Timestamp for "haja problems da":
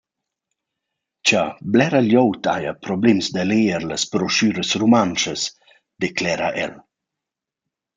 2.53-3.43